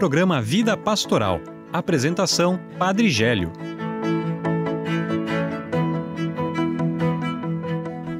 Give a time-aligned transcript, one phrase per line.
[0.00, 1.42] programa Vida Pastoral.
[1.70, 3.52] Apresentação: Padre Gélio.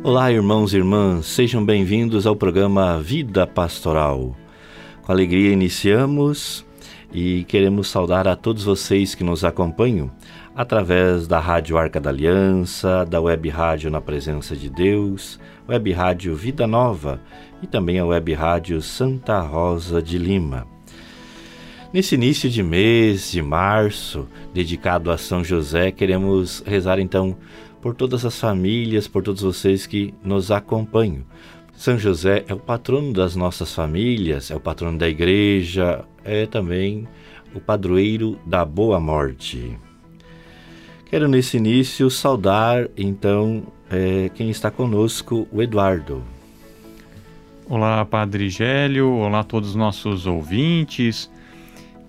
[0.04, 4.37] Olá, irmãos e irmãs, sejam bem-vindos ao programa Vida Pastoral.
[5.01, 6.66] Com alegria iniciamos
[7.14, 10.10] e queremos saudar a todos vocês que nos acompanham
[10.55, 16.37] através da Rádio Arca da Aliança, da Web Rádio Na Presença de Deus, Web Rádio
[16.37, 17.23] Vida Nova
[17.62, 20.80] e também a Web Rádio Santa Rosa de Lima.
[21.93, 27.37] Nesse início de mês de março, dedicado a São José, queremos rezar então
[27.83, 31.25] por todas as famílias, por todos vocês que nos acompanham.
[31.73, 37.09] São José é o patrono das nossas famílias, é o patrono da igreja, é também
[37.57, 39.77] o padroeiro da boa morte.
[41.07, 46.23] Quero nesse início saudar então é, quem está conosco, o Eduardo.
[47.69, 51.29] Olá, Padre Gélio, olá a todos os nossos ouvintes.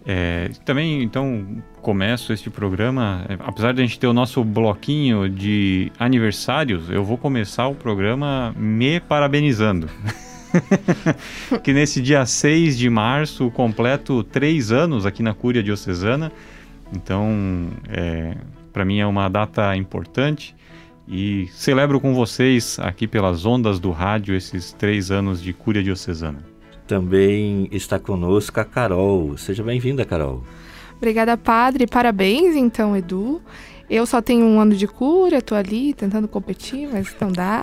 [0.06, 1.46] É, também, então,
[1.82, 7.04] começo este programa, é, apesar de a gente ter o nosso bloquinho de aniversários, eu
[7.04, 9.88] vou começar o programa me parabenizando.
[11.64, 16.32] que nesse dia 6 de março completo três anos aqui na Cúria Diocesana.
[16.94, 18.36] Então, é,
[18.74, 20.56] para mim é uma data importante
[21.08, 26.51] e celebro com vocês aqui pelas ondas do rádio esses três anos de Cúria Diocesana.
[26.88, 29.38] Também está conosco a Carol.
[29.38, 30.44] Seja bem-vinda, Carol.
[30.98, 31.88] Obrigada, padre.
[31.88, 33.42] Parabéns, então, Edu.
[33.90, 37.62] Eu só tenho um ano de cura, estou ali tentando competir, mas não dá.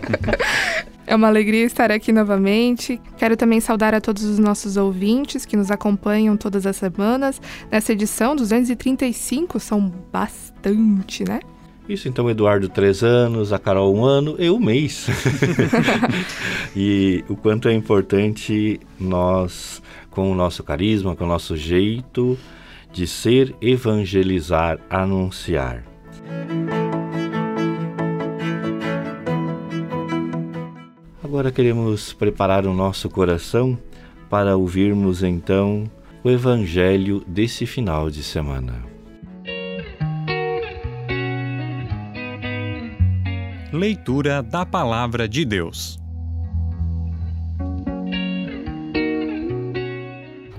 [1.06, 2.98] é uma alegria estar aqui novamente.
[3.18, 7.42] Quero também saudar a todos os nossos ouvintes que nos acompanham todas as semanas.
[7.70, 11.40] Nessa edição, 235 são bastante, né?
[11.88, 15.06] Isso, então, Eduardo, três anos, a Carol, um ano, eu, um mês.
[16.76, 22.38] e o quanto é importante nós, com o nosso carisma, com o nosso jeito
[22.92, 25.82] de ser, evangelizar, anunciar.
[31.24, 33.78] Agora queremos preparar o nosso coração
[34.28, 35.84] para ouvirmos então
[36.22, 38.97] o Evangelho desse final de semana.
[43.72, 45.98] Leitura da Palavra de Deus.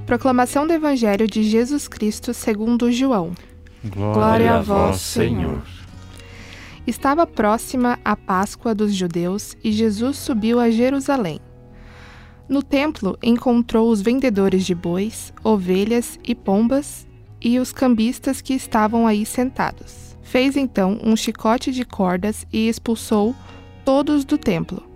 [0.06, 3.32] Proclamação do Evangelho de Jesus Cristo segundo João.
[3.84, 5.64] Glória, Glória a vós, Senhor.
[6.86, 11.40] Estava próxima a Páscoa dos judeus e Jesus subiu a Jerusalém.
[12.48, 17.08] No templo encontrou os vendedores de bois, ovelhas e pombas
[17.42, 20.09] e os cambistas que estavam aí sentados.
[20.30, 23.36] Fez então um chicote de cordas e expulsou
[23.84, 24.88] todos do templo,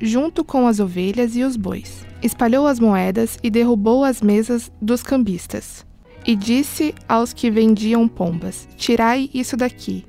[0.00, 2.06] junto com as ovelhas e os bois.
[2.22, 5.84] Espalhou as moedas e derrubou as mesas dos cambistas.
[6.24, 10.06] E disse aos que vendiam pombas: Tirai isso daqui.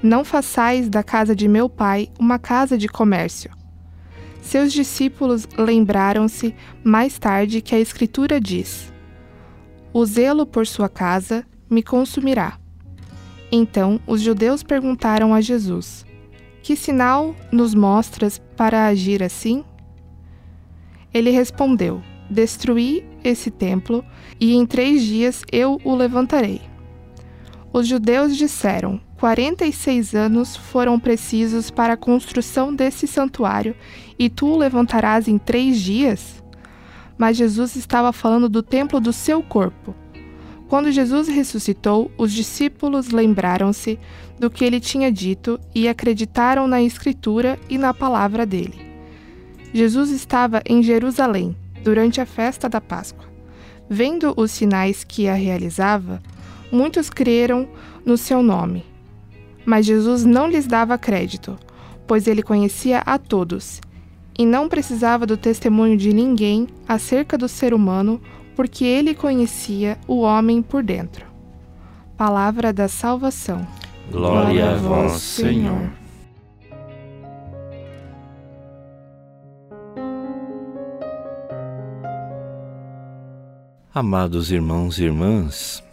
[0.00, 3.50] Não façais da casa de meu pai uma casa de comércio.
[4.40, 8.92] Seus discípulos lembraram-se mais tarde que a Escritura diz:
[9.92, 12.61] O zelo por sua casa me consumirá.
[13.54, 16.06] Então os judeus perguntaram a Jesus:
[16.62, 19.62] Que sinal nos mostras para agir assim?
[21.12, 24.02] Ele respondeu: Destruí esse templo
[24.40, 26.62] e em três dias eu o levantarei.
[27.70, 33.76] Os judeus disseram: 46 anos foram precisos para a construção desse santuário
[34.18, 36.42] e tu o levantarás em três dias?
[37.18, 39.94] Mas Jesus estava falando do templo do seu corpo.
[40.72, 43.98] Quando Jesus ressuscitou, os discípulos lembraram-se
[44.38, 48.80] do que ele tinha dito e acreditaram na Escritura e na palavra dele.
[49.74, 53.26] Jesus estava em Jerusalém durante a festa da Páscoa.
[53.86, 56.22] Vendo os sinais que a realizava,
[56.72, 57.68] muitos creram
[58.02, 58.82] no seu nome.
[59.66, 61.58] Mas Jesus não lhes dava crédito,
[62.06, 63.78] pois ele conhecia a todos
[64.38, 68.18] e não precisava do testemunho de ninguém acerca do ser humano
[68.54, 71.26] porque ele conhecia o homem por dentro.
[72.16, 73.66] Palavra da salvação.
[74.10, 75.90] Glória, a vós, Senhor.
[83.94, 85.84] Amados irmãos e irmãs,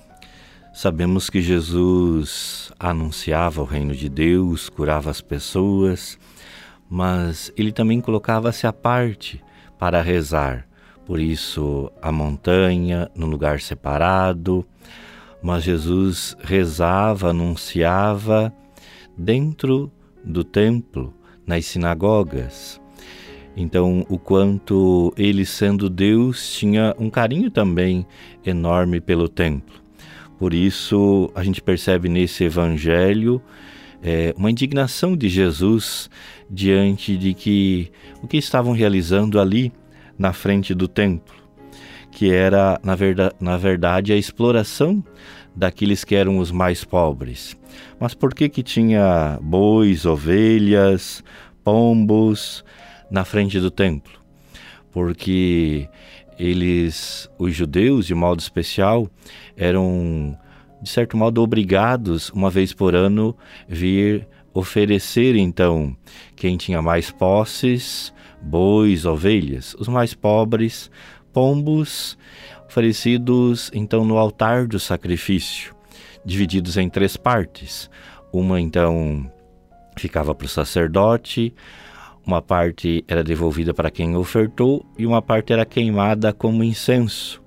[0.73, 6.17] sabemos que Jesus anunciava o reino de Deus, curava as pessoas,
[6.89, 9.43] mas ele também colocava-se à parte
[9.77, 10.68] para rezar
[11.09, 14.63] por isso a montanha, num lugar separado.
[15.41, 18.53] Mas Jesus rezava, anunciava,
[19.17, 19.91] dentro
[20.23, 21.11] do templo,
[21.47, 22.79] nas sinagogas.
[23.57, 28.05] Então, o quanto ele, sendo Deus, tinha um carinho também
[28.45, 29.81] enorme pelo templo.
[30.37, 33.41] Por isso, a gente percebe nesse evangelho
[34.03, 36.07] é, uma indignação de Jesus
[36.47, 37.91] diante de que
[38.21, 39.73] o que estavam realizando ali
[40.19, 41.33] na frente do templo,
[42.11, 45.01] que era, na verdade, na verdade a exploração
[45.55, 47.57] daqueles que eram os mais pobres.
[47.99, 51.23] Mas por que que tinha bois, ovelhas,
[51.63, 52.63] pombos
[53.09, 54.19] na frente do templo?
[54.91, 55.87] Porque
[56.37, 59.09] eles, os judeus, de modo especial,
[59.55, 60.37] eram
[60.81, 63.35] de certo modo obrigados uma vez por ano
[63.67, 65.95] vir oferecer então
[66.35, 70.89] quem tinha mais posses, bois, ovelhas, os mais pobres,
[71.33, 72.17] pombos
[72.67, 75.75] oferecidos então no altar do sacrifício,
[76.23, 77.89] divididos em três partes.
[78.31, 79.29] Uma então
[79.97, 81.53] ficava para o sacerdote,
[82.25, 87.41] uma parte era devolvida para quem ofertou e uma parte era queimada como incenso.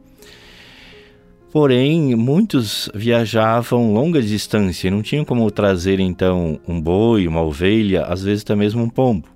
[1.52, 8.06] Porém, muitos viajavam longa distância e não tinham como trazer então um boi, uma ovelha,
[8.06, 9.28] às vezes até mesmo um pombo.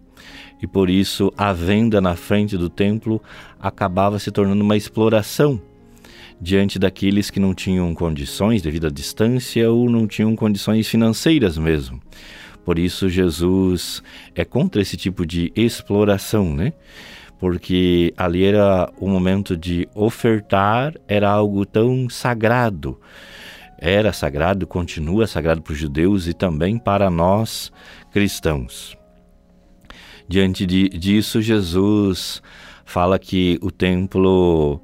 [0.60, 3.22] E por isso a venda na frente do templo
[3.60, 5.60] acabava se tornando uma exploração
[6.40, 12.00] diante daqueles que não tinham condições devido à distância ou não tinham condições financeiras mesmo.
[12.64, 14.02] Por isso Jesus
[14.34, 16.72] é contra esse tipo de exploração, né?
[17.38, 22.98] Porque ali era o momento de ofertar, era algo tão sagrado.
[23.78, 27.70] Era sagrado, continua sagrado para os judeus e também para nós
[28.10, 28.95] cristãos.
[30.28, 32.42] Diante de, disso, Jesus
[32.84, 34.80] fala que o templo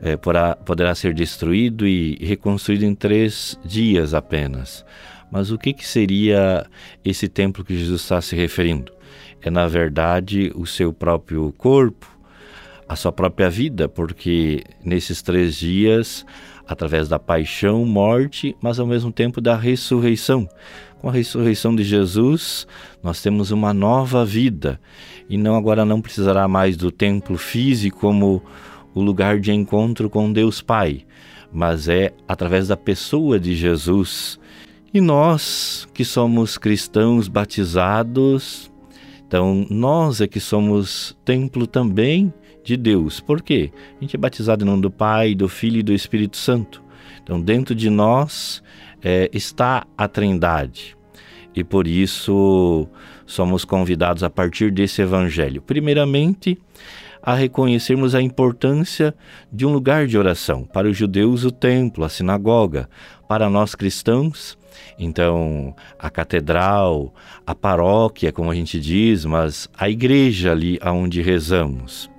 [0.00, 4.84] é, porá, poderá ser destruído e reconstruído em três dias apenas.
[5.30, 6.66] Mas o que, que seria
[7.04, 8.92] esse templo que Jesus está se referindo?
[9.42, 12.06] É, na verdade, o seu próprio corpo,
[12.88, 16.24] a sua própria vida, porque nesses três dias,
[16.68, 20.48] através da paixão, morte, mas ao mesmo tempo da ressurreição.
[21.00, 22.66] Com a ressurreição de Jesus,
[23.02, 24.80] nós temos uma nova vida
[25.28, 28.42] e não agora não precisará mais do templo físico como
[28.94, 31.04] o lugar de encontro com Deus Pai,
[31.52, 34.38] mas é através da pessoa de Jesus.
[34.92, 38.70] E nós que somos cristãos batizados,
[39.26, 42.32] então nós é que somos templo também
[42.62, 43.20] de Deus.
[43.20, 43.72] Por quê?
[43.98, 46.82] A gente é batizado em nome do Pai, do Filho e do Espírito Santo.
[47.22, 48.62] Então dentro de nós
[49.04, 50.96] é, está a Trindade.
[51.54, 52.88] E por isso
[53.26, 55.62] somos convidados a partir desse evangelho.
[55.62, 56.58] Primeiramente,
[57.22, 59.14] a reconhecermos a importância
[59.52, 60.64] de um lugar de oração.
[60.64, 62.88] Para os judeus, o templo, a sinagoga.
[63.28, 64.58] Para nós cristãos,
[64.98, 67.14] então, a catedral,
[67.46, 72.10] a paróquia, como a gente diz, mas a igreja ali aonde rezamos.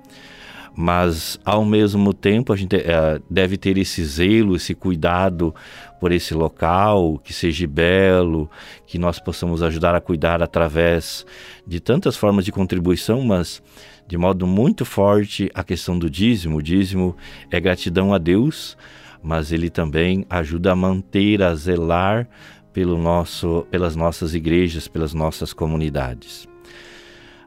[0.74, 5.54] Mas, ao mesmo tempo, a gente é, deve ter esse zelo, esse cuidado
[6.00, 8.50] por esse local, que seja belo,
[8.86, 11.26] que nós possamos ajudar a cuidar através
[11.66, 13.62] de tantas formas de contribuição, mas
[14.06, 16.58] de modo muito forte a questão do dízimo.
[16.58, 17.16] O dízimo
[17.50, 18.76] é gratidão a Deus,
[19.22, 22.28] mas ele também ajuda a manter, a zelar
[22.72, 26.46] pelo nosso, pelas nossas igrejas, pelas nossas comunidades.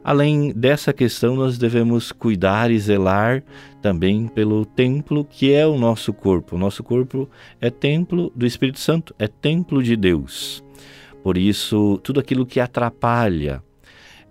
[0.02, 3.42] Além dessa questão, nós devemos cuidar e zelar
[3.82, 6.56] também pelo templo que é o nosso corpo.
[6.56, 7.28] O nosso corpo
[7.60, 10.64] é templo do Espírito Santo, é templo de Deus.
[11.22, 13.62] Por isso, tudo aquilo que atrapalha,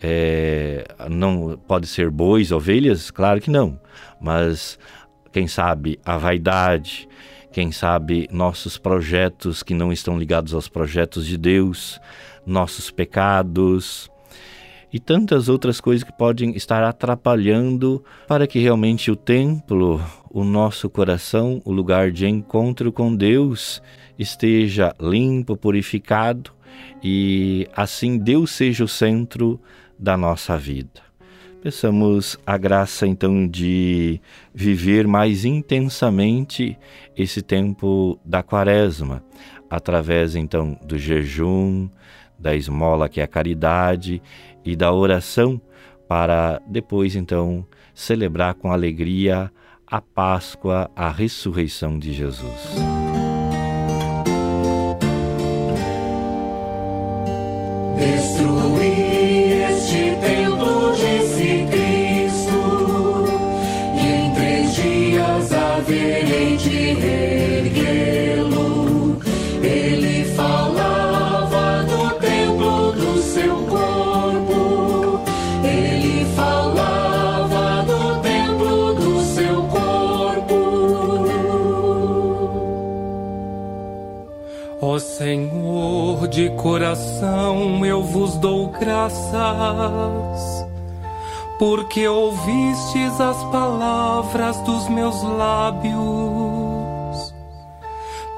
[0.01, 3.11] é, não pode ser bois, ovelhas?
[3.11, 3.79] Claro que não.
[4.19, 4.79] Mas
[5.31, 7.07] quem sabe a vaidade,
[7.51, 11.99] quem sabe nossos projetos que não estão ligados aos projetos de Deus,
[12.45, 14.09] nossos pecados
[14.91, 20.89] e tantas outras coisas que podem estar atrapalhando para que realmente o templo, o nosso
[20.89, 23.81] coração, o lugar de encontro com Deus,
[24.17, 26.51] esteja limpo, purificado
[27.03, 29.59] e assim Deus seja o centro
[29.97, 31.09] da nossa vida.
[31.61, 34.21] Peçamos a graça então de
[34.53, 36.77] viver mais intensamente
[37.17, 39.21] esse tempo da quaresma,
[39.69, 41.89] através então do jejum,
[42.39, 44.21] da esmola que é a caridade
[44.69, 45.59] e da oração,
[46.07, 49.51] para depois então celebrar com alegria
[49.85, 52.98] a Páscoa, a ressurreição de Jesus.
[86.29, 89.35] De coração eu vos dou graças,
[91.57, 95.99] porque ouvistes as palavras dos meus lábios.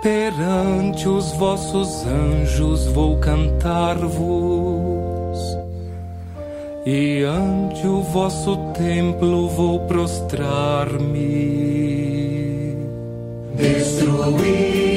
[0.01, 4.17] Perante os vossos anjos vou cantar-vos,
[6.83, 11.21] e ante o vosso templo vou prostrar-me.
[13.53, 14.90] Destruí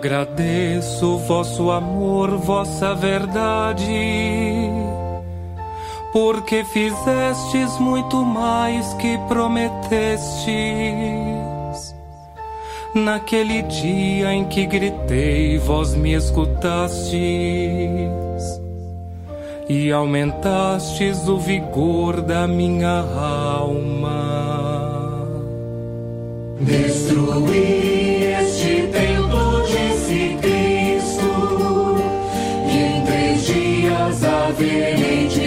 [0.00, 3.84] agradeço vosso amor, vossa verdade,
[6.10, 10.48] porque fizestes muito mais que prometestes.
[12.94, 17.12] Naquele dia em que gritei, vós me escutastes
[19.68, 24.48] e aumentastes o vigor da minha alma.
[26.58, 27.79] Destruí
[34.50, 35.40] haverei de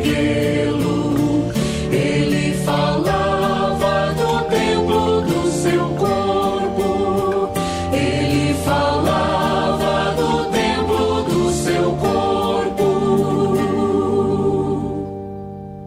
[0.00, 1.52] erguê-lo.
[1.92, 7.52] Ele falava do templo do seu corpo,
[7.92, 12.88] ele falava do templo do seu corpo.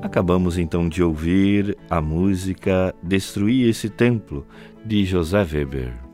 [0.04, 4.46] Acabamos então de ouvir a música Destruir esse Templo,
[4.86, 6.11] de José Weber.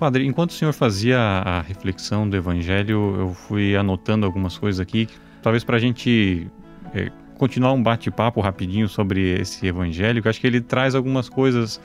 [0.00, 5.06] Padre, enquanto o senhor fazia a reflexão do Evangelho, eu fui anotando algumas coisas aqui,
[5.42, 6.50] talvez para a gente
[6.94, 11.28] é, continuar um bate-papo rapidinho sobre esse Evangelho, que eu acho que ele traz algumas
[11.28, 11.78] coisas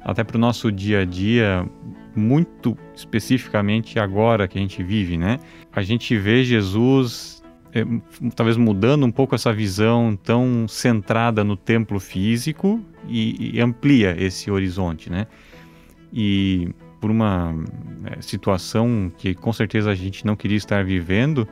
[0.00, 1.68] até para o nosso dia a dia,
[2.14, 5.40] muito especificamente agora que a gente vive, né?
[5.72, 7.42] A gente vê Jesus
[7.72, 7.84] é,
[8.36, 14.52] talvez mudando um pouco essa visão tão centrada no templo físico e, e amplia esse
[14.52, 15.26] horizonte, né?
[16.12, 17.54] E por uma
[18.04, 21.46] é, situação que com certeza a gente não queria estar vivendo,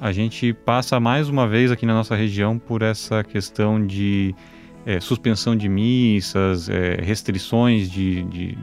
[0.00, 4.34] a gente passa mais uma vez aqui na nossa região por essa questão de
[4.86, 8.58] é, suspensão de missas, é, restrições de, de,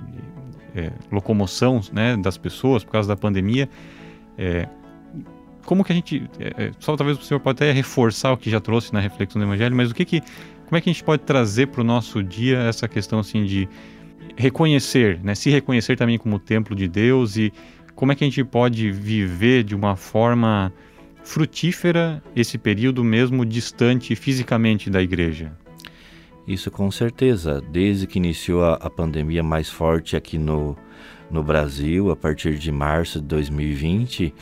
[0.76, 3.70] é, locomoção né, das pessoas por causa da pandemia.
[4.38, 4.68] É,
[5.66, 8.60] como que a gente, é, só talvez o senhor pode até reforçar o que já
[8.60, 10.22] trouxe na reflexão do Evangelho, mas o que que,
[10.66, 13.68] como é que a gente pode trazer para o nosso dia essa questão assim de
[14.36, 17.52] reconhecer, né, se reconhecer também como templo de Deus e
[17.96, 20.72] como é que a gente pode viver de uma forma
[21.24, 25.52] frutífera esse período mesmo distante fisicamente da igreja?
[26.48, 27.62] Isso com certeza.
[27.70, 30.78] Desde que iniciou a, a pandemia mais forte aqui no,
[31.30, 34.34] no Brasil, a partir de março de 2020,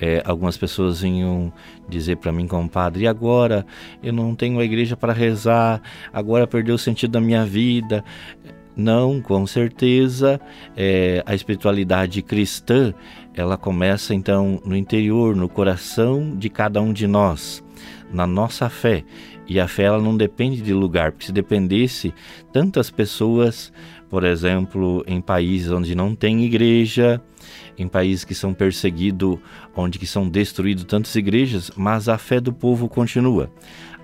[0.00, 1.52] é, algumas pessoas vinham
[1.88, 3.66] dizer para mim como padre, e agora
[4.02, 5.80] eu não tenho a igreja para rezar,
[6.12, 8.04] agora perdeu o sentido da minha vida.
[8.74, 10.40] Não, com certeza,
[10.76, 12.94] é, a espiritualidade cristã,
[13.34, 17.62] ela começa então no interior, no coração de cada um de nós,
[18.12, 19.04] na nossa fé.
[19.46, 22.14] E a fé ela não depende de lugar, porque se dependesse,
[22.52, 23.72] tantas pessoas,
[24.08, 27.20] por exemplo, em países onde não tem igreja,
[27.76, 29.38] em países que são perseguidos,
[29.76, 33.50] onde que são destruídas tantas igrejas, mas a fé do povo continua.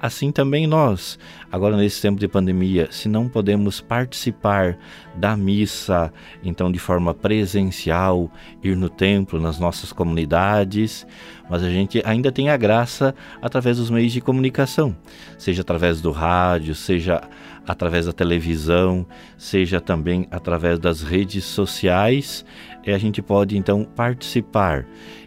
[0.00, 1.18] Assim também nós,
[1.50, 4.78] agora nesse tempo de pandemia, se não podemos participar
[5.16, 6.12] da missa,
[6.42, 8.30] então de forma presencial,
[8.62, 11.04] ir no templo, nas nossas comunidades,
[11.50, 13.12] mas a gente ainda tem a graça
[13.42, 14.96] através dos meios de comunicação,
[15.36, 17.20] seja através do rádio, seja
[17.66, 19.04] através da televisão,
[19.36, 22.44] seja também através das redes sociais,
[22.86, 24.86] a gente pode então participar.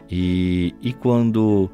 [0.09, 1.69] E, e quando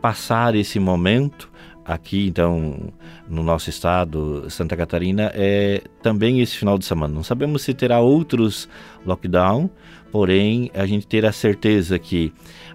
[0.00, 1.50] passar esse momento,
[1.84, 2.92] aqui então
[3.28, 7.12] no nosso estado, Santa Catarina, é também esse final de semana.
[7.12, 8.68] Não sabemos se terá outros
[9.04, 9.68] lockdown,
[10.10, 12.32] porém a gente ter a certeza que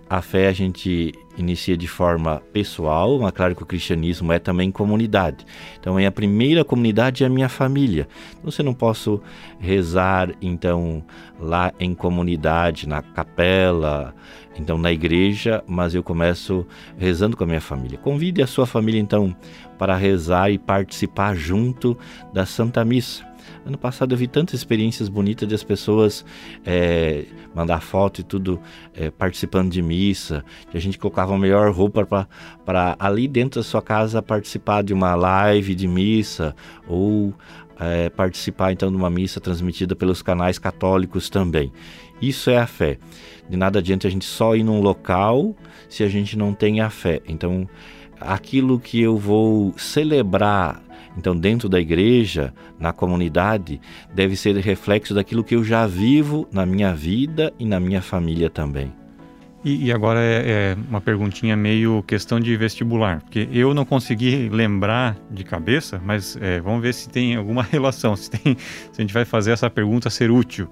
[0.10, 4.72] a fé a gente inicia de forma pessoal, mas claro que o cristianismo é também
[4.72, 5.46] comunidade.
[5.80, 8.08] Então, é a primeira comunidade é a minha família.
[8.40, 9.22] Então, eu não posso
[9.60, 11.04] rezar então
[11.40, 14.16] lá em comunidade, na capela,
[14.58, 16.66] então na igreja, mas eu começo
[16.98, 17.98] rezando com a minha família.
[18.00, 19.36] Convide a sua família então
[19.78, 21.96] para rezar e participar junto
[22.34, 23.29] da Santa Missa.
[23.70, 26.26] Ano passado eu vi tantas experiências bonitas de as pessoas
[26.66, 28.60] é, mandar foto e tudo
[28.96, 32.28] é, participando de missa, que a gente colocava a melhor roupa
[32.66, 36.56] para ali dentro da sua casa participar de uma live de missa
[36.88, 37.32] ou
[37.80, 41.72] é, participar então de uma missa transmitida pelos canais católicos também.
[42.20, 42.98] Isso é a fé.
[43.48, 45.56] De nada adianta a gente só ir num local
[45.88, 47.22] se a gente não tem a fé.
[47.28, 47.70] Então,
[48.20, 50.82] aquilo que eu vou celebrar
[51.18, 53.82] então, dentro da igreja, na comunidade,
[54.14, 58.50] deve ser reflexo daquilo que eu já vivo na minha vida e na minha família
[58.50, 58.94] também.
[59.64, 64.48] E, e agora é, é, uma perguntinha meio questão de vestibular, porque eu não consegui
[64.48, 69.02] lembrar de cabeça, mas é, vamos ver se tem alguma relação, se, tem, se a
[69.02, 70.70] gente vai fazer essa pergunta ser útil.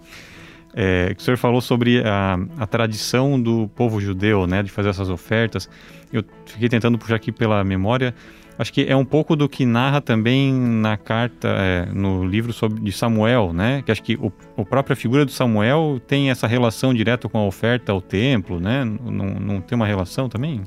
[0.73, 5.09] É, o senhor falou sobre a, a, tradição do povo judeu, né, de fazer essas
[5.09, 5.69] ofertas.
[6.13, 8.13] Eu fiquei tentando puxar aqui pela memória.
[8.57, 12.81] Acho que é um pouco do que narra também na carta, é, no livro sobre,
[12.81, 13.83] de Samuel, né?
[13.83, 17.45] Que acho que o, a própria figura do Samuel tem essa relação direta com a
[17.45, 18.83] oferta ao templo, né?
[18.83, 20.63] Não, não tem uma relação também?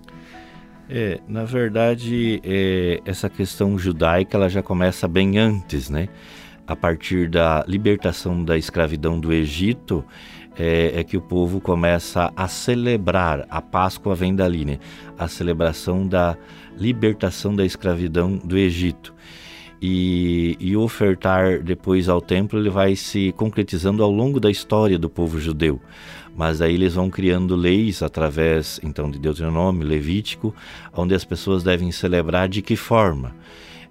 [0.89, 6.09] É, na verdade, é, essa questão judaica ela já começa bem antes, né?
[6.71, 10.05] a partir da libertação da escravidão do Egito,
[10.57, 14.79] é, é, que o povo começa a celebrar, a Páscoa vem dali, né?
[15.19, 16.37] a celebração da
[16.81, 19.15] libertação da escravidão do Egito.
[19.83, 25.09] E, e ofertar depois ao templo ele vai se concretizando ao longo da história do
[25.09, 25.81] povo judeu.
[26.37, 30.55] Mas aí eles vão criando leis através então de Deuteronômio, Levítico,
[30.93, 33.35] onde as pessoas devem celebrar de que forma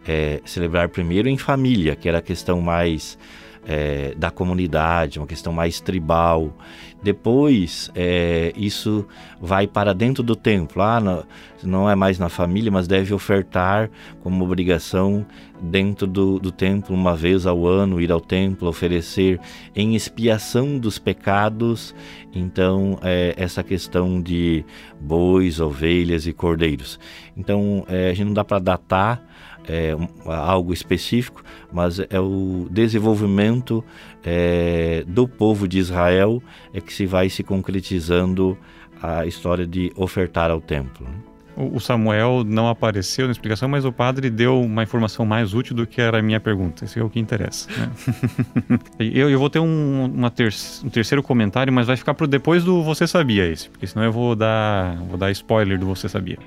[0.07, 3.17] é, celebrar primeiro em família, que era a questão mais
[3.65, 6.53] é, da comunidade, uma questão mais tribal.
[7.01, 9.05] Depois, é, isso
[9.39, 10.81] vai para dentro do templo.
[10.81, 11.23] Ah, não,
[11.63, 13.89] não, é mais na família, mas deve ofertar
[14.21, 15.25] como obrigação
[15.61, 19.39] dentro do, do templo, uma vez ao ano, ir ao templo, oferecer
[19.73, 21.95] em expiação dos pecados.
[22.33, 24.65] Então, é, essa questão de
[24.99, 26.99] bois, ovelhas e cordeiros.
[27.35, 29.28] Então, é, a gente não dá para datar
[29.69, 33.85] é, algo específico, mas é o desenvolvimento
[34.23, 36.41] é, do povo de Israel
[36.73, 38.57] é que se vai se concretizando
[39.01, 41.07] a história de ofertar ao templo.
[41.07, 41.13] Né?
[41.55, 45.85] O Samuel não apareceu na explicação, mas o padre deu uma informação mais útil do
[45.85, 46.85] que era a minha pergunta.
[46.85, 47.69] Isso é o que interessa.
[47.69, 48.79] Né?
[49.13, 50.53] eu, eu, vou ter um, ter,
[50.83, 54.11] um terceiro comentário, mas vai ficar para depois do Você Sabia esse, porque senão eu
[54.11, 56.37] vou dar, vou dar spoiler do Você Sabia.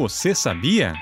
[0.00, 0.94] Você sabia?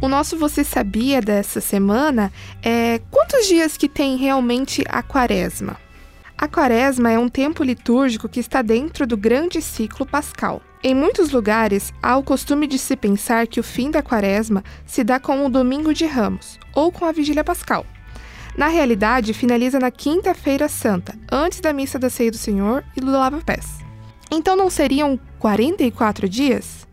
[0.00, 2.32] O nosso Você Sabia dessa semana
[2.62, 5.76] é quantos dias que tem realmente a quaresma?
[6.38, 10.62] A quaresma é um tempo litúrgico que está dentro do grande ciclo pascal.
[10.82, 15.04] Em muitos lugares, há o costume de se pensar que o fim da quaresma se
[15.04, 17.84] dá com o domingo de ramos ou com a vigília pascal.
[18.56, 23.10] Na realidade, finaliza na quinta-feira santa, antes da missa da ceia do Senhor e do
[23.10, 23.82] lava-pés.
[24.34, 26.88] Então não seriam 44 dias?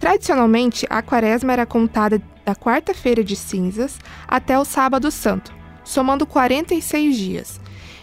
[0.00, 5.52] Tradicionalmente, a quaresma era contada da quarta-feira de cinzas até o sábado santo,
[5.84, 7.60] somando 46 dias.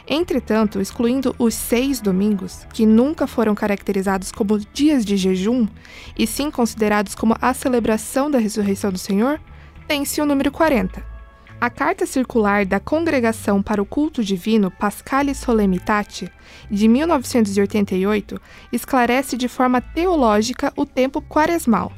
[0.07, 5.67] Entretanto, excluindo os seis domingos, que nunca foram caracterizados como dias de jejum,
[6.15, 9.41] e sim considerados como a celebração da ressurreição do Senhor,
[9.87, 11.14] tem-se o número 40.
[11.59, 16.29] A carta circular da Congregação para o Culto Divino Pascali Solemnitate,
[16.69, 18.39] de 1988,
[18.73, 21.93] esclarece de forma teológica o tempo quaresmal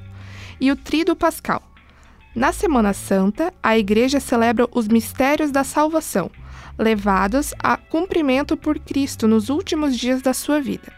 [0.62, 1.64] e o Tríduo Pascal.
[2.36, 6.30] Na Semana Santa, a Igreja celebra os mistérios da salvação,
[6.78, 10.94] levados a cumprimento por Cristo nos últimos dias da sua vida.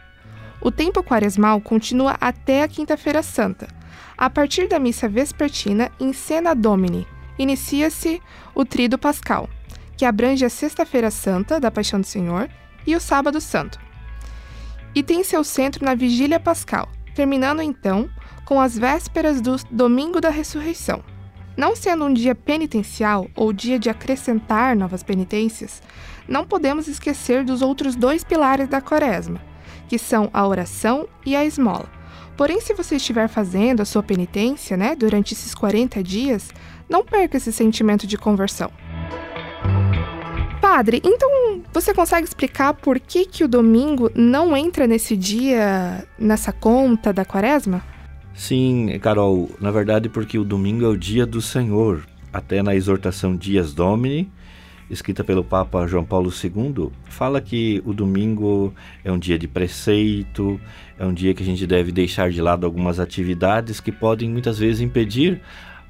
[0.61, 3.69] O tempo quaresmal continua até a Quinta-feira Santa,
[4.17, 7.07] a partir da missa vespertina em Cena Domini,
[7.39, 8.21] inicia-se
[8.59, 9.49] o Trido Pascal,
[9.95, 12.49] que abrange a Sexta-feira Santa da Paixão do Senhor
[12.85, 13.79] e o Sábado Santo.
[14.93, 18.09] E tem seu centro na Vigília Pascal, terminando então
[18.43, 21.01] com as vésperas do Domingo da Ressurreição.
[21.55, 25.81] Não sendo um dia penitencial ou dia de acrescentar novas penitências,
[26.27, 29.39] não podemos esquecer dos outros dois pilares da Quaresma,
[29.87, 31.98] que são a oração e a esmola.
[32.39, 36.47] Porém, se você estiver fazendo a sua penitência, né, durante esses 40 dias,
[36.87, 38.71] não perca esse sentimento de conversão.
[40.61, 41.29] Padre, então
[41.73, 47.25] você consegue explicar por que, que o domingo não entra nesse dia, nessa conta da
[47.25, 47.83] quaresma?
[48.33, 52.07] Sim, Carol, na verdade porque o domingo é o dia do Senhor.
[52.31, 54.31] Até na exortação Dias Domini,
[54.89, 58.73] escrita pelo Papa João Paulo II, fala que o domingo
[59.03, 60.59] é um dia de preceito,
[60.97, 64.57] é um dia que a gente deve deixar de lado algumas atividades que podem muitas
[64.57, 65.41] vezes impedir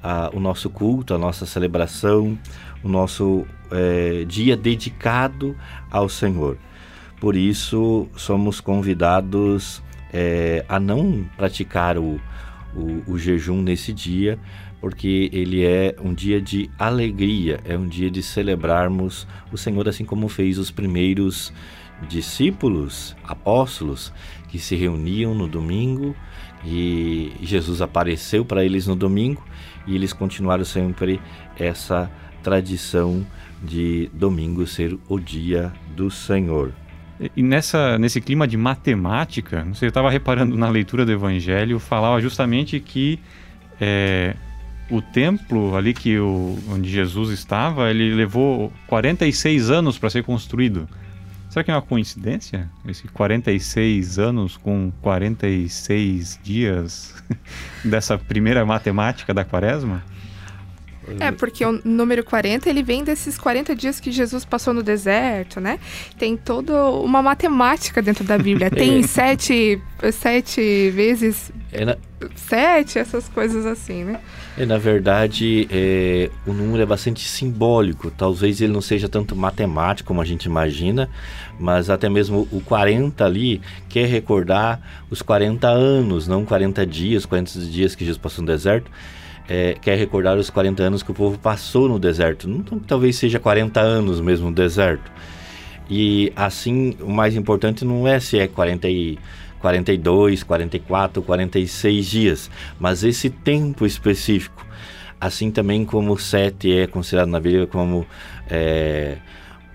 [0.02, 2.38] a, o nosso culto, a nossa celebração,
[2.82, 5.56] o nosso é, dia dedicado
[5.90, 6.58] ao Senhor.
[7.20, 9.82] Por isso, somos convidados
[10.12, 12.20] é, a não praticar o,
[12.74, 14.38] o, o jejum nesse dia,
[14.80, 20.04] porque ele é um dia de alegria, é um dia de celebrarmos o Senhor, assim
[20.04, 21.52] como fez os primeiros
[22.08, 24.12] discípulos, apóstolos,
[24.48, 26.16] que se reuniam no domingo
[26.64, 29.44] e Jesus apareceu para eles no domingo
[29.86, 31.20] e eles continuaram sempre
[31.58, 32.10] essa
[32.42, 33.26] tradição
[33.62, 36.72] de domingo ser o dia do Senhor.
[37.36, 41.78] E nessa, nesse clima de matemática, não sei, eu estava reparando na leitura do Evangelho,
[41.78, 43.20] falava justamente que
[43.78, 44.34] é,
[44.90, 50.88] o templo ali que o, onde Jesus estava, ele levou 46 anos para ser construído.
[51.48, 52.70] Será que é uma coincidência?
[52.86, 57.14] Esse 46 anos com 46 dias
[57.84, 60.02] dessa primeira matemática da quaresma?
[61.18, 65.60] É, porque o número 40, ele vem desses 40 dias que Jesus passou no deserto,
[65.60, 65.80] né?
[66.16, 68.70] Tem toda uma matemática dentro da Bíblia.
[68.70, 71.96] Tem sete, sete vezes é na...
[72.34, 74.20] sete, essas coisas assim, né?
[74.58, 78.10] É, na verdade, é, o número é bastante simbólico.
[78.10, 81.08] Talvez ele não seja tanto matemático como a gente imagina,
[81.58, 87.60] mas até mesmo o 40 ali quer recordar os 40 anos, não 40 dias, 40
[87.60, 88.90] dias que Jesus passou no deserto.
[89.48, 92.48] É, quer recordar os 40 anos que o povo passou no deserto.
[92.48, 95.10] Então, talvez seja 40 anos mesmo no deserto.
[95.88, 99.18] E assim, o mais importante não é se é 40 e
[99.60, 104.66] 42, 44, 46 dias, mas esse tempo específico,
[105.20, 108.06] assim também como sete é considerado na Bíblia como
[108.48, 109.18] é,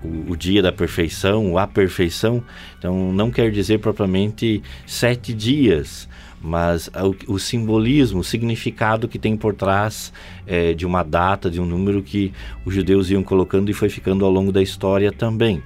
[0.03, 2.43] o, o, dia da perfeição, a perfeição,
[2.77, 6.09] então não quer dizer propriamente sete dias,
[6.41, 6.89] mas
[7.27, 10.11] o, o simbolismo, o significado que tem por trás
[10.47, 12.33] é, de uma data, de um número que
[12.65, 15.61] os judeus iam colocando e foi ficando ao longo da história também.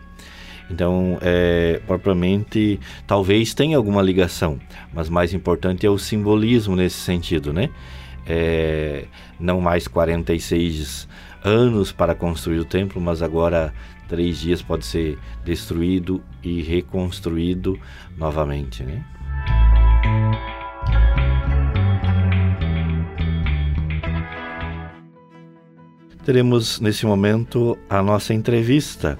[0.69, 4.59] Então, é, propriamente, talvez tenha alguma ligação,
[4.93, 7.69] mas mais importante é o simbolismo nesse sentido, né?
[8.27, 9.05] É,
[9.39, 11.07] não mais 46
[11.43, 13.73] anos para construir o templo, mas agora
[14.07, 17.79] três dias pode ser destruído e reconstruído
[18.17, 19.03] novamente, né?
[26.23, 29.17] Teremos nesse momento a nossa entrevista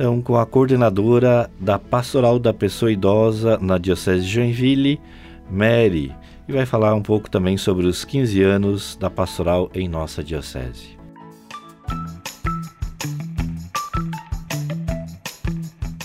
[0.00, 4.98] então, com a coordenadora da Pastoral da Pessoa Idosa na Diocese de Joinville,
[5.50, 6.10] Mary,
[6.48, 10.98] e vai falar um pouco também sobre os 15 anos da pastoral em nossa diocese.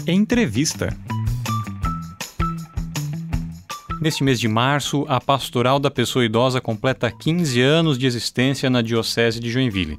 [0.05, 0.93] Entrevista.
[4.01, 8.81] Neste mês de março, a Pastoral da Pessoa Idosa completa 15 anos de existência na
[8.81, 9.97] Diocese de Joinville.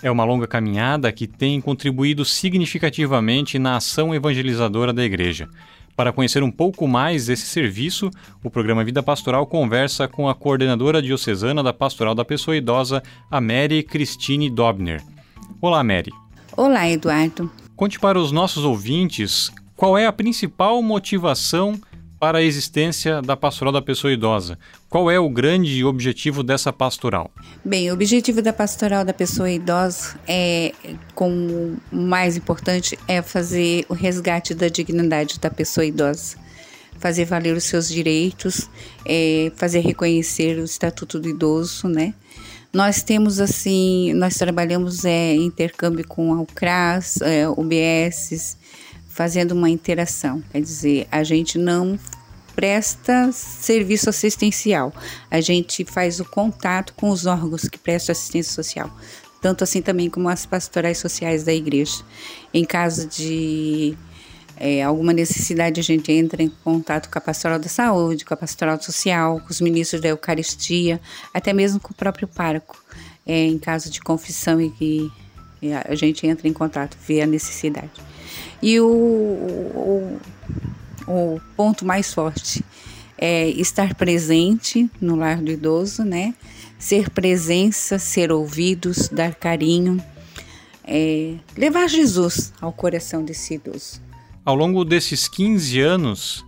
[0.00, 5.48] É uma longa caminhada que tem contribuído significativamente na ação evangelizadora da Igreja.
[5.96, 8.08] Para conhecer um pouco mais desse serviço,
[8.44, 13.40] o programa Vida Pastoral conversa com a coordenadora diocesana da Pastoral da Pessoa Idosa, a
[13.40, 15.02] Mary Christine Dobner.
[15.60, 16.12] Olá, Mary.
[16.56, 17.50] Olá, Eduardo.
[17.74, 21.74] Conte para os nossos ouvintes qual é a principal motivação
[22.18, 24.58] para a existência da pastoral da pessoa idosa.
[24.88, 27.30] Qual é o grande objetivo dessa pastoral?
[27.64, 30.72] Bem, o objetivo da pastoral da pessoa idosa é,
[31.14, 36.36] como mais importante, é fazer o resgate da dignidade da pessoa idosa,
[36.98, 38.68] fazer valer os seus direitos,
[39.04, 42.14] é, fazer reconhecer o estatuto do idoso, né?
[42.72, 48.58] Nós temos assim, nós trabalhamos é, em intercâmbio com a UCRAS, é, UBS,
[49.18, 50.40] fazendo uma interação.
[50.52, 51.98] Quer dizer, a gente não
[52.54, 54.94] presta serviço assistencial,
[55.28, 58.88] a gente faz o contato com os órgãos que prestam assistência social,
[59.42, 62.00] tanto assim também como as pastorais sociais da igreja.
[62.54, 63.98] Em caso de
[64.56, 68.36] é, alguma necessidade, a gente entra em contato com a pastoral da saúde, com a
[68.36, 71.00] pastoral social, com os ministros da Eucaristia,
[71.34, 72.80] até mesmo com o próprio pároco,
[73.26, 75.12] é, em caso de confissão e que
[75.88, 77.90] a gente entra em contato, vê a necessidade.
[78.62, 80.20] E o, o,
[81.06, 82.64] o ponto mais forte
[83.16, 86.34] é estar presente no lar do idoso, né?
[86.78, 90.02] Ser presença, ser ouvidos, dar carinho,
[90.84, 94.00] é, levar Jesus ao coração desse idoso.
[94.44, 96.44] Ao longo desses 15 anos,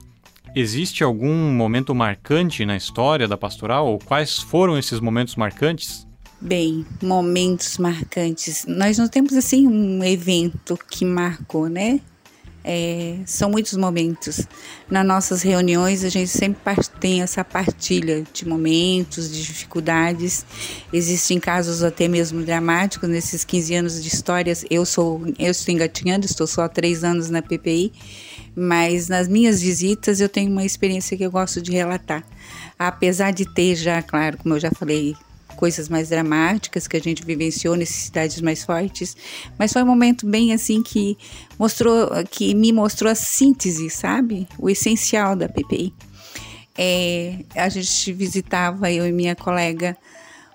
[0.55, 3.87] existe algum momento marcante na história da pastoral?
[3.87, 6.07] Ou quais foram esses momentos marcantes?
[6.43, 8.65] Bem, momentos marcantes.
[8.67, 12.01] Nós não temos assim um evento que marcou, né?
[12.65, 14.47] É, são muitos momentos.
[14.91, 16.63] Nas nossas reuniões, a gente sempre
[16.99, 20.47] tem essa partilha de momentos, de dificuldades.
[20.91, 24.65] Existem casos até mesmo dramáticos nesses 15 anos de histórias.
[24.71, 27.93] Eu sou, eu estou engatinhando, estou só há três anos na PPI,
[28.57, 32.25] mas nas minhas visitas eu tenho uma experiência que eu gosto de relatar.
[32.79, 35.15] Apesar de ter já, claro, como eu já falei,
[35.61, 39.15] coisas mais dramáticas que a gente vivenciou, necessidades mais fortes,
[39.59, 41.19] mas foi um momento bem assim que
[41.59, 44.49] mostrou, que me mostrou a síntese, sabe?
[44.59, 45.93] O essencial da PPI.
[46.79, 49.95] É, a gente visitava, eu e minha colega,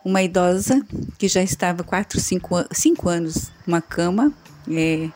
[0.03, 0.83] uma idosa
[1.19, 4.33] que já estava 4, 5, cinco anos numa cama.
[4.67, 5.07] É,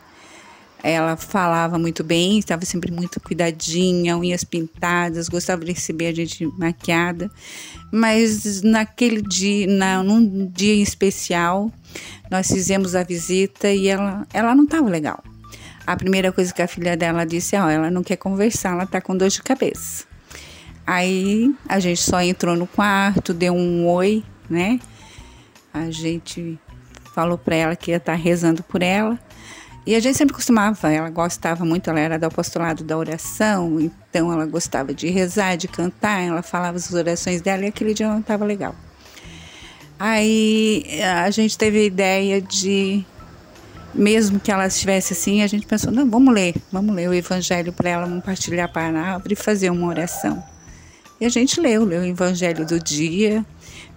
[0.82, 6.46] ela falava muito bem, estava sempre muito cuidadinha, unhas pintadas, gostava de receber a gente
[6.58, 7.30] maquiada.
[7.92, 11.72] Mas naquele dia, na, num dia especial,
[12.30, 15.22] nós fizemos a visita e ela, ela não estava legal.
[15.86, 19.00] A primeira coisa que a filha dela disse, oh, ela não quer conversar, ela está
[19.00, 20.04] com dor de cabeça.
[20.86, 24.80] Aí a gente só entrou no quarto, deu um oi, né?
[25.72, 26.58] A gente
[27.14, 29.18] falou para ela que ia estar tá rezando por ela.
[29.86, 34.30] E a gente sempre costumava, ela gostava muito, ela era do apostolado da oração, então
[34.30, 38.20] ela gostava de rezar, de cantar, ela falava as orações dela e aquele dia não
[38.20, 38.74] estava legal.
[39.98, 40.84] Aí
[41.24, 43.04] a gente teve a ideia de,
[43.94, 47.72] mesmo que ela estivesse assim, a gente pensou: não, vamos ler, vamos ler o evangelho
[47.72, 50.42] para ela, vamos partilhar a palavra e fazer uma oração.
[51.20, 53.44] E a gente leu, leu o evangelho do dia,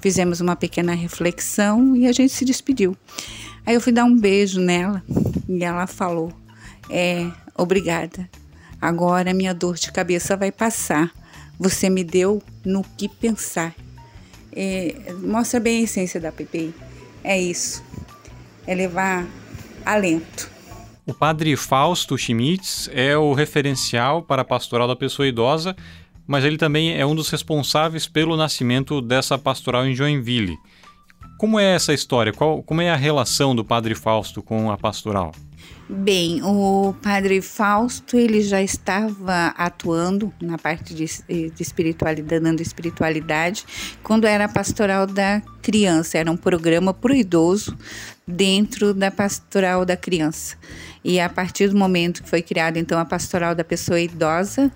[0.02, 2.98] fizemos uma pequena reflexão e a gente se despediu.
[3.66, 5.04] Aí eu fui dar um beijo nela
[5.48, 6.32] e ela falou:
[6.90, 8.30] É, obrigada.
[8.82, 11.12] Agora minha dor de cabeça vai passar.
[11.58, 13.74] Você me deu no que pensar.
[14.52, 16.74] É, mostra bem a essência da PPI.
[17.24, 17.84] É isso.
[18.68, 19.26] É levar
[19.86, 20.52] alento.
[21.06, 25.76] O padre Fausto Schmitz é o referencial para a pastoral da pessoa idosa,
[26.26, 30.58] mas ele também é um dos responsáveis pelo nascimento dessa pastoral em Joinville.
[31.44, 32.32] Como é essa história?
[32.32, 35.34] Qual, como é a relação do Padre Fausto com a pastoral?
[35.90, 43.66] Bem, o Padre Fausto ele já estava atuando na parte de, de espiritualidade, dando espiritualidade,
[44.02, 46.18] quando era a pastoral da criança.
[46.18, 47.78] Era um programa para o idoso
[48.26, 50.56] dentro da pastoral da criança.
[51.04, 54.72] E a partir do momento que foi criada então a pastoral da pessoa idosa,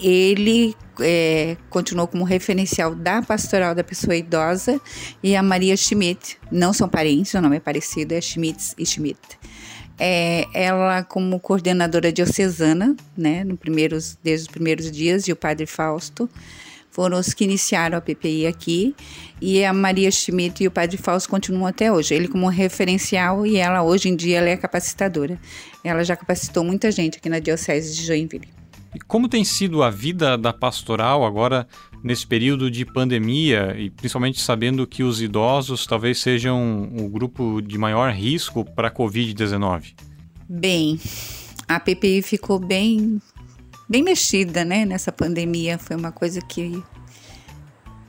[0.00, 4.80] ele é, continuou como referencial da pastoral da pessoa idosa
[5.22, 9.20] e a Maria Schmidt, não são parentes, o nome é parecido, é Schmitz e Schmidt.
[9.98, 15.66] É, ela como coordenadora diocesana, né, no primeiros, desde os primeiros dias, e o padre
[15.66, 16.30] Fausto,
[16.90, 18.94] foram os que iniciaram a PPI aqui,
[19.40, 22.12] e a Maria Schmidt e o Padre Fausto continuam até hoje.
[22.12, 25.38] Ele como referencial e ela hoje em dia ela é capacitadora.
[25.84, 28.57] Ela já capacitou muita gente aqui na Diocese de Joinville.
[28.94, 31.66] E como tem sido a vida da pastoral agora
[32.02, 37.76] nesse período de pandemia e principalmente sabendo que os idosos talvez sejam o grupo de
[37.76, 39.94] maior risco para a Covid-19?
[40.48, 40.98] Bem,
[41.66, 43.20] a PPI ficou bem
[43.88, 45.78] bem mexida, né, nessa pandemia.
[45.78, 46.82] Foi uma coisa que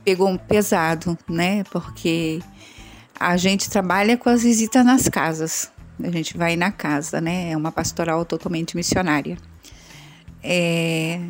[0.04, 1.64] pegou um pesado, né?
[1.64, 2.40] Porque
[3.18, 5.70] a gente trabalha com as visitas nas casas.
[6.02, 7.52] A gente vai na casa, né?
[7.52, 9.36] É uma pastoral totalmente missionária.
[10.42, 11.20] É,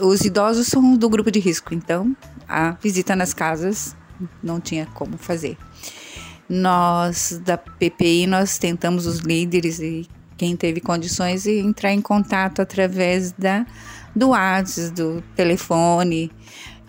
[0.00, 2.16] os idosos são do grupo de risco, então
[2.48, 3.96] a visita nas casas
[4.42, 5.56] não tinha como fazer.
[6.48, 12.60] Nós da PPI nós tentamos os líderes e quem teve condições de entrar em contato
[12.60, 13.66] através da
[14.14, 16.30] do WhatsApp, do telefone.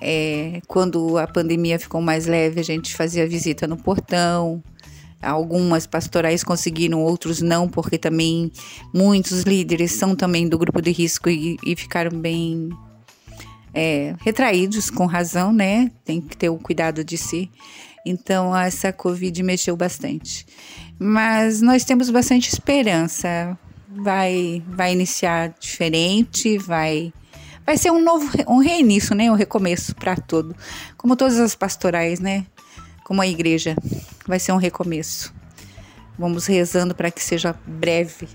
[0.02, 4.62] É, quando a pandemia ficou mais leve, a gente fazia visita no portão,
[5.24, 8.52] Algumas pastorais conseguiram, outros não, porque também
[8.94, 12.70] muitos líderes são também do grupo de risco e, e ficaram bem
[13.74, 15.92] é, retraídos, com razão, né?
[16.06, 17.50] Tem que ter o cuidado de si.
[18.06, 20.46] Então, essa Covid mexeu bastante.
[21.00, 23.58] Mas nós temos bastante esperança.
[23.90, 27.14] Vai, vai iniciar diferente, vai
[27.66, 29.32] vai ser um novo um reinício, né?
[29.32, 30.56] Um recomeço para tudo.
[30.98, 32.46] Como todas as pastorais, né?
[33.04, 33.76] Como a igreja.
[34.28, 35.34] Vai ser um recomeço.
[36.18, 38.28] Vamos rezando para que seja breve,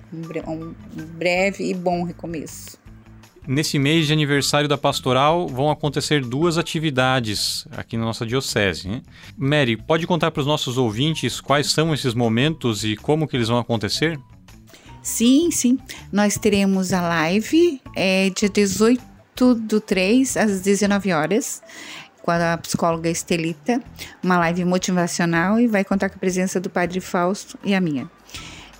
[0.46, 0.74] um
[1.16, 2.76] breve e bom recomeço.
[3.46, 8.88] Nesse mês de aniversário da pastoral vão acontecer duas atividades aqui na nossa diocese.
[8.88, 9.00] Né?
[9.38, 13.48] Mary, pode contar para os nossos ouvintes quais são esses momentos e como que eles
[13.48, 14.20] vão acontecer?
[15.02, 15.78] Sim, sim.
[16.12, 19.02] Nós teremos a live é, dia 18
[19.54, 21.62] do 3 às 19 horas
[22.28, 23.82] com a psicóloga Estelita,
[24.22, 28.06] uma live motivacional e vai contar com a presença do Padre Fausto e a minha.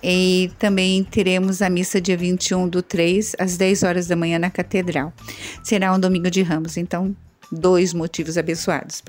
[0.03, 4.51] E também teremos a missa dia 21 do 3, às 10 horas da manhã na
[4.51, 5.15] Catedral.
[5.63, 7.17] Será um domingo de ramos, então,
[7.51, 9.03] dois motivos abençoados.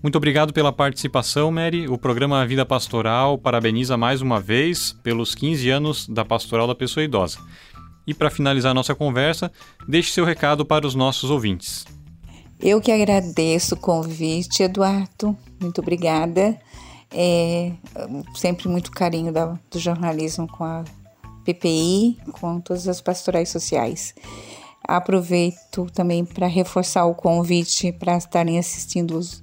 [0.00, 1.88] Muito obrigado pela participação, Mary.
[1.88, 7.02] O programa Vida Pastoral parabeniza mais uma vez pelos 15 anos da Pastoral da Pessoa
[7.02, 7.38] Idosa.
[8.06, 9.50] E para finalizar nossa conversa,
[9.88, 11.95] deixe seu recado para os nossos ouvintes.
[12.60, 15.36] Eu que agradeço o convite, Eduardo.
[15.60, 16.58] Muito obrigada.
[17.12, 17.72] É,
[18.34, 19.32] sempre muito carinho
[19.70, 20.84] do jornalismo com a
[21.44, 24.14] PPI, com todas as pastorais sociais.
[24.82, 29.42] Aproveito também para reforçar o convite para estarem assistindo os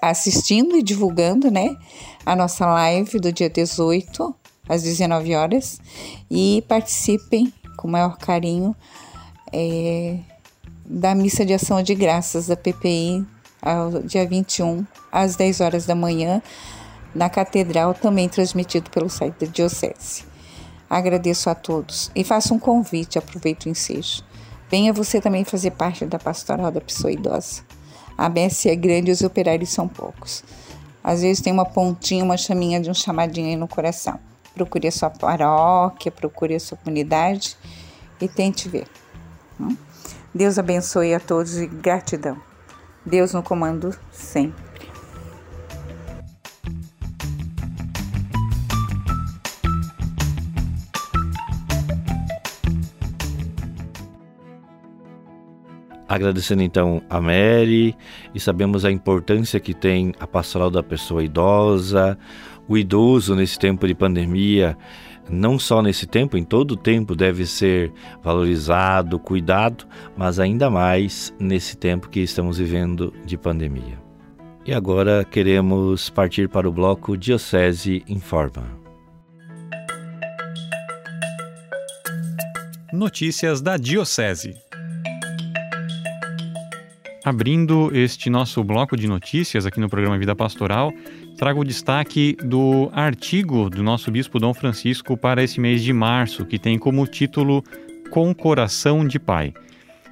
[0.00, 1.76] assistindo e divulgando, né,
[2.24, 4.34] a nossa live do dia 18
[4.66, 5.78] às 19 horas
[6.30, 8.74] e participem com o maior carinho
[9.52, 10.20] é,
[10.92, 13.24] da missa de ação de graças da PPI
[13.62, 16.42] ao dia 21 às 10 horas da manhã
[17.14, 20.24] na catedral, também transmitido pelo site da Diocese.
[20.88, 24.24] Agradeço a todos e faço um convite, aproveito o ensejo.
[24.68, 27.62] Venha você também fazer parte da pastoral da pessoa idosa.
[28.18, 30.42] A messe é grande e os operários são poucos.
[31.04, 34.18] Às vezes tem uma pontinha, uma chaminha de um chamadinho aí no coração.
[34.54, 37.56] Procure a sua paróquia, procure a sua comunidade
[38.20, 38.88] e tente ver.
[39.60, 39.76] Hum?
[40.32, 42.40] Deus abençoe a todos e gratidão.
[43.04, 44.70] Deus no comando sempre.
[56.08, 57.96] Agradecendo então a Mary
[58.34, 62.18] e sabemos a importância que tem a pastoral da pessoa idosa,
[62.68, 64.76] o idoso nesse tempo de pandemia,
[65.28, 71.34] não só nesse tempo, em todo o tempo deve ser valorizado, cuidado, mas ainda mais
[71.38, 73.98] nesse tempo que estamos vivendo de pandemia.
[74.66, 78.78] E agora queremos partir para o bloco Diocese Informa.
[82.92, 84.54] Notícias da Diocese.
[87.24, 90.92] Abrindo este nosso bloco de notícias aqui no programa Vida Pastoral,
[91.40, 96.44] trago o destaque do artigo do nosso bispo Dom Francisco para esse mês de março,
[96.44, 97.64] que tem como título
[98.10, 99.54] Com Coração de Pai.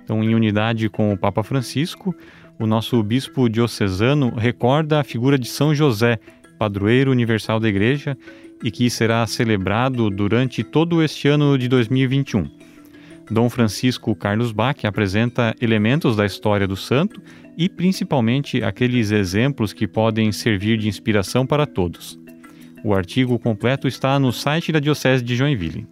[0.03, 2.15] Então, em unidade com o Papa Francisco,
[2.59, 6.19] o nosso bispo diocesano recorda a figura de São José,
[6.59, 8.17] padroeiro universal da Igreja,
[8.65, 12.58] e que será celebrado durante todo este ano de 2021.
[13.31, 17.21] Dom Francisco Carlos Bach apresenta elementos da história do santo
[17.57, 22.19] e principalmente aqueles exemplos que podem servir de inspiração para todos.
[22.83, 25.87] O artigo completo está no site da Diocese de Joinville.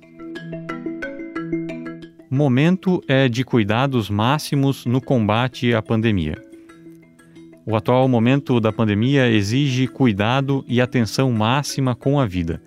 [2.31, 6.41] Momento é de cuidados máximos no combate à pandemia.
[7.67, 12.63] O atual momento da pandemia exige cuidado e atenção máxima com a vida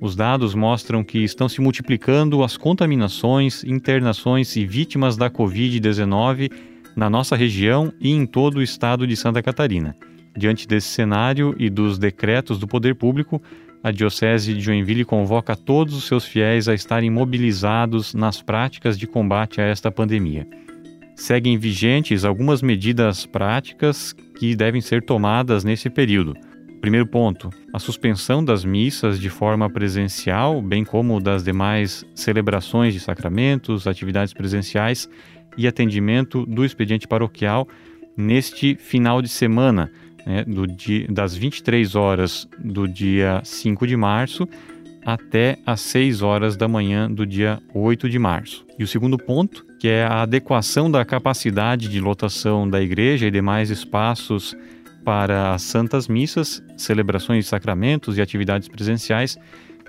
[0.00, 6.52] os dados mostram que estão se multiplicando as contaminações, internações e vítimas da Covid-19
[6.94, 9.96] na nossa região e em todo o estado de Santa Catarina.
[10.36, 13.42] Diante desse cenário e dos decretos do poder público,
[13.82, 19.06] a Diocese de Joinville convoca todos os seus fiéis a estarem mobilizados nas práticas de
[19.06, 20.46] combate a esta pandemia.
[21.16, 26.36] Seguem vigentes algumas medidas práticas que devem ser tomadas nesse período
[26.80, 33.00] Primeiro ponto: a suspensão das missas de forma presencial, bem como das demais celebrações de
[33.00, 35.08] sacramentos, atividades presenciais
[35.56, 37.66] e atendimento do expediente paroquial
[38.16, 39.90] neste final de semana,
[40.24, 44.48] né, do dia, das 23 horas do dia 5 de março
[45.04, 48.66] até às 6 horas da manhã do dia 8 de março.
[48.78, 53.30] E o segundo ponto, que é a adequação da capacidade de lotação da igreja e
[53.30, 54.54] demais espaços
[55.08, 59.38] para as santas missas, celebrações de sacramentos e atividades presenciais,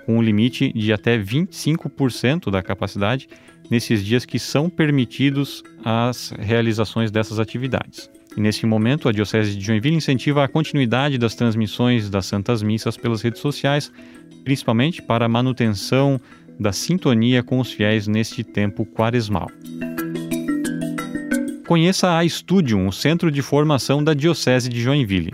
[0.06, 3.28] com um limite de até 25% da capacidade
[3.70, 8.08] nesses dias que são permitidos as realizações dessas atividades.
[8.34, 12.96] E nesse momento, a Diocese de Joinville incentiva a continuidade das transmissões das Santas Missas
[12.96, 13.92] pelas redes sociais,
[14.42, 16.18] principalmente para a manutenção
[16.58, 19.50] da sintonia com os fiéis neste tempo quaresmal
[21.70, 25.32] conheça a Studium, o centro de formação da Diocese de Joinville.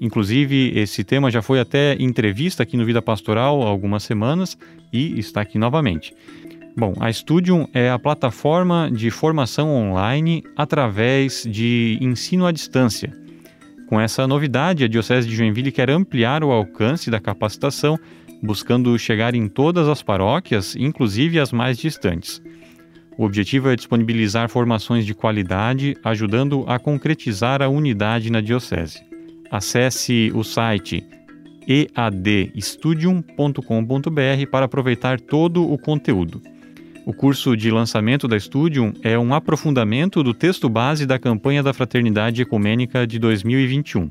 [0.00, 4.56] Inclusive, esse tema já foi até entrevista aqui no Vida Pastoral há algumas semanas
[4.92, 6.14] e está aqui novamente.
[6.76, 13.12] Bom, a Studium é a plataforma de formação online através de ensino à distância.
[13.88, 17.98] Com essa novidade, a Diocese de Joinville quer ampliar o alcance da capacitação,
[18.40, 22.40] buscando chegar em todas as paróquias, inclusive as mais distantes.
[23.18, 29.00] O objetivo é disponibilizar formações de qualidade, ajudando a concretizar a unidade na Diocese.
[29.50, 31.02] Acesse o site
[31.66, 36.42] eadstudium.com.br para aproveitar todo o conteúdo.
[37.06, 41.72] O curso de lançamento da Studium é um aprofundamento do texto base da campanha da
[41.72, 44.10] Fraternidade Ecumênica de 2021.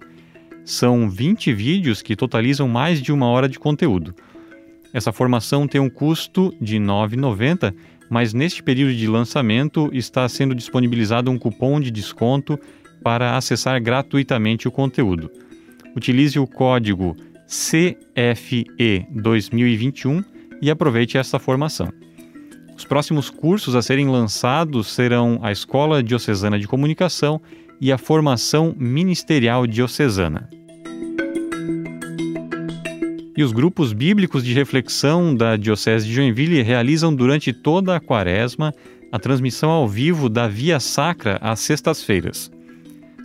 [0.63, 4.15] São 20 vídeos que totalizam mais de uma hora de conteúdo.
[4.93, 7.73] Essa formação tem um custo de R$ 9,90,
[8.09, 12.59] mas neste período de lançamento está sendo disponibilizado um cupom de desconto
[13.03, 15.31] para acessar gratuitamente o conteúdo.
[15.95, 17.15] Utilize o código
[17.47, 20.23] CFE 2021
[20.61, 21.89] e aproveite essa formação.
[22.75, 27.41] Os próximos cursos a serem lançados serão a Escola Diocesana de Comunicação
[27.79, 30.49] e a Formação Ministerial Diocesana.
[33.37, 38.73] E os grupos bíblicos de reflexão da Diocese de Joinville realizam durante toda a quaresma
[39.11, 42.49] a transmissão ao vivo da Via Sacra às sextas-feiras.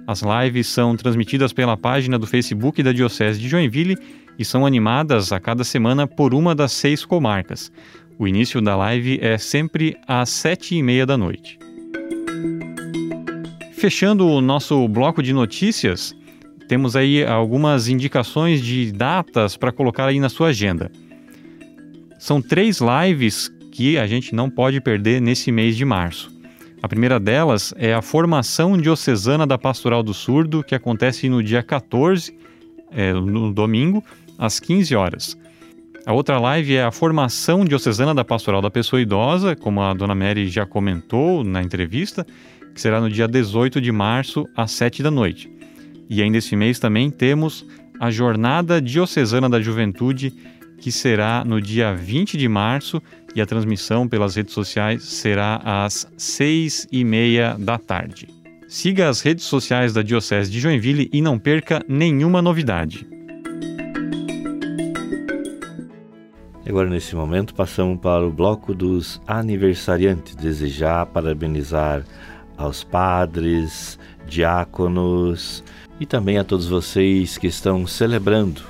[0.07, 3.97] As lives são transmitidas pela página do Facebook da Diocese de Joinville
[4.37, 7.71] e são animadas a cada semana por uma das seis comarcas.
[8.19, 11.59] O início da live é sempre às sete e meia da noite.
[13.73, 16.15] Fechando o nosso bloco de notícias,
[16.71, 20.89] temos aí algumas indicações de datas para colocar aí na sua agenda.
[22.17, 26.31] São três lives que a gente não pode perder nesse mês de março.
[26.81, 31.61] A primeira delas é a formação diocesana da Pastoral do Surdo, que acontece no dia
[31.61, 32.33] 14,
[32.93, 34.05] é, no domingo,
[34.39, 35.37] às 15 horas.
[36.07, 40.15] A outra live é a formação diocesana da Pastoral da Pessoa Idosa, como a dona
[40.15, 42.25] Mary já comentou na entrevista,
[42.73, 45.51] que será no dia 18 de março, às 7 da noite.
[46.11, 47.65] E ainda esse mês também temos
[48.01, 50.35] a Jornada Diocesana da Juventude,
[50.79, 53.01] que será no dia 20 de março,
[53.33, 58.27] e a transmissão pelas redes sociais será às 6 e meia da tarde.
[58.67, 63.07] Siga as redes sociais da Diocese de Joinville e não perca nenhuma novidade.
[66.69, 70.35] Agora, nesse momento, passamos para o bloco dos aniversariantes.
[70.35, 72.05] Desejar parabenizar
[72.57, 75.65] aos padres, diáconos
[76.01, 78.63] e também a todos vocês que estão celebrando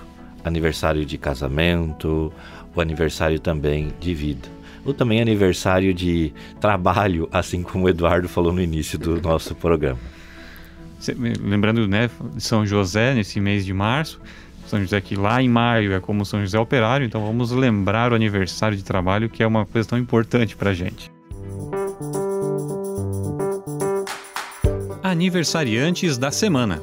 [0.44, 2.32] aniversário de casamento,
[2.74, 4.48] o aniversário também de vida,
[4.84, 10.00] ou também aniversário de trabalho, assim como o Eduardo falou no início do nosso programa.
[11.40, 14.20] Lembrando, né, São José nesse mês de março,
[14.66, 18.14] são José que lá em maio é como São José Operário, então vamos lembrar o
[18.14, 21.10] aniversário de trabalho que é uma coisa tão importante para a gente.
[25.02, 26.80] Aniversariantes da semana.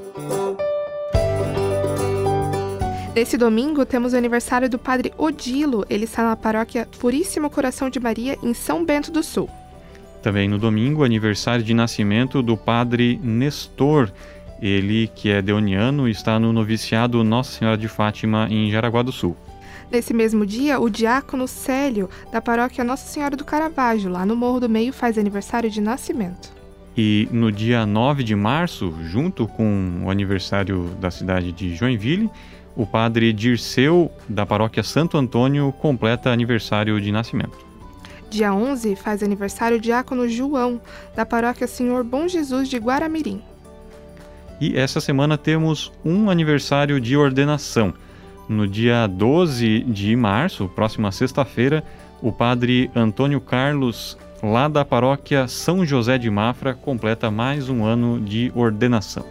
[3.17, 5.83] Nesse domingo temos o aniversário do Padre Odilo.
[5.89, 9.49] Ele está na paróquia Puríssimo Coração de Maria, em São Bento do Sul.
[10.21, 14.11] Também no domingo, aniversário de nascimento do Padre Nestor.
[14.61, 19.35] Ele, que é deoniano, está no noviciado Nossa Senhora de Fátima, em Jaraguá do Sul.
[19.91, 24.59] Nesse mesmo dia, o diácono Célio, da paróquia Nossa Senhora do Caravaggio, lá no Morro
[24.59, 26.55] do Meio, faz aniversário de nascimento.
[26.95, 32.29] E no dia 9 de março, junto com o aniversário da cidade de Joinville,
[32.77, 37.57] o padre Dirceu, da paróquia Santo Antônio, completa aniversário de nascimento.
[38.29, 40.79] Dia 11 faz aniversário o diácono João,
[41.15, 43.41] da paróquia Senhor Bom Jesus de Guaramirim.
[44.61, 47.93] E essa semana temos um aniversário de ordenação.
[48.47, 51.83] No dia 12 de março, próxima sexta-feira,
[52.21, 58.19] o padre Antônio Carlos, lá da paróquia São José de Mafra, completa mais um ano
[58.19, 59.25] de ordenação.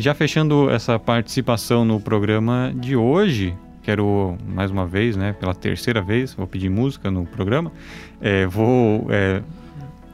[0.00, 6.00] Já fechando essa participação no programa de hoje, quero mais uma vez, né, pela terceira
[6.00, 7.72] vez, vou pedir música no programa,
[8.20, 9.42] é, vou é,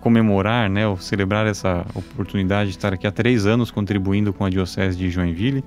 [0.00, 4.50] comemorar, né, ou celebrar essa oportunidade de estar aqui há três anos contribuindo com a
[4.50, 5.64] Diocese de Joinville.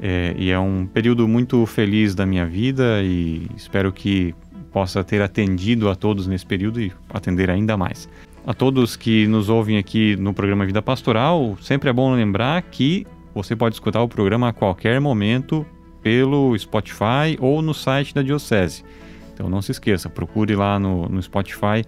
[0.00, 4.34] É, e é um período muito feliz da minha vida e espero que
[4.70, 8.08] possa ter atendido a todos nesse período e atender ainda mais.
[8.46, 13.06] A todos que nos ouvem aqui no programa Vida Pastoral, sempre é bom lembrar que
[13.42, 15.66] você pode escutar o programa a qualquer momento
[16.02, 18.84] pelo Spotify ou no site da Diocese.
[19.34, 21.84] Então não se esqueça, procure lá no, no Spotify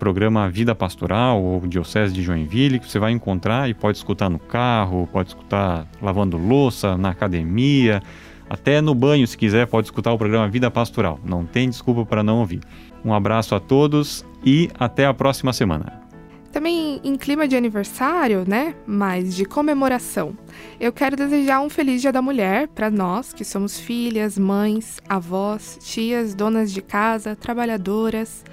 [0.00, 4.38] programa Vida Pastoral ou Diocese de Joinville, que você vai encontrar e pode escutar no
[4.38, 8.02] carro, pode escutar lavando louça, na academia,
[8.48, 11.20] até no banho, se quiser, pode escutar o programa Vida Pastoral.
[11.22, 12.60] Não tem desculpa para não ouvir.
[13.04, 16.09] Um abraço a todos e até a próxima semana.
[16.52, 18.74] Também em, clima de aniversário, né?
[18.84, 20.36] Mas de comemoração,
[20.80, 25.78] eu quero desejar um feliz Dia da Mulher para nós que somos filhas, mães, avós,
[25.80, 28.44] tias, donas de casa, trabalhadoras.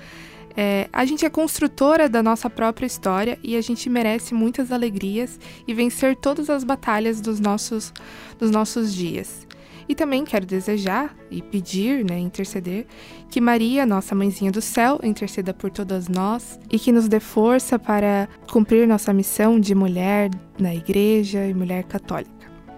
[0.56, 5.39] É, a gente é construtora da nossa própria história e a gente merece muitas alegrias
[5.68, 7.91] e vencer todas as batalhas dos nossos,
[8.39, 9.48] dos nossos dias.
[9.88, 12.86] E também quero desejar e pedir, né, interceder,
[13.30, 17.80] que Maria, nossa mãezinha do céu, interceda por todas nós e que nos dê força
[17.80, 20.30] para cumprir nossa missão de mulher
[20.60, 22.32] na igreja e mulher católica.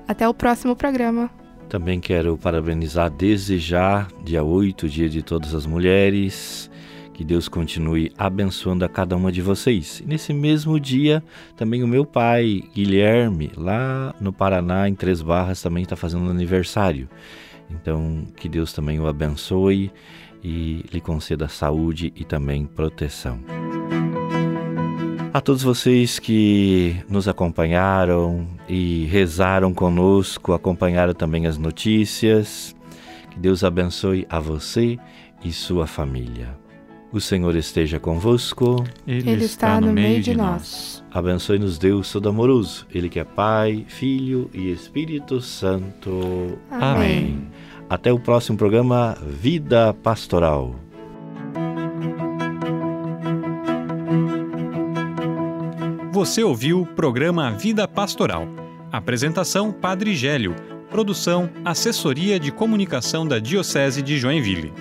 [0.07, 1.29] Até o próximo programa.
[1.67, 6.68] Também quero parabenizar, desejar, dia 8, dia de todas as mulheres,
[7.19, 9.99] que Deus continue abençoando a cada uma de vocês.
[9.99, 11.21] E nesse mesmo dia,
[11.57, 17.09] também o meu pai, Guilherme, lá no Paraná, em Três Barras, também está fazendo aniversário.
[17.69, 19.91] Então, que Deus também o abençoe
[20.41, 23.41] e lhe conceda saúde e também proteção.
[25.33, 32.73] A todos vocês que nos acompanharam e rezaram conosco, acompanharam também as notícias,
[33.29, 34.97] que Deus abençoe a você
[35.43, 36.68] e sua família.
[37.11, 38.85] O Senhor esteja convosco.
[39.07, 41.03] Ele, Ele está, no meio de nós.
[41.11, 46.59] Abençoe-nos Deus Todo-Amoroso, Ele que é Pai, Filho e Espírito Santo.
[46.69, 47.47] Amém.
[47.89, 50.75] Até o próximo programa Vida Pastoral.
[56.11, 58.47] Você ouviu o programa Vida Pastoral.
[58.91, 60.55] Apresentação Padre Gélio.
[60.91, 64.73] Produção Assessoria de Comunicação da Diocese de Joinville.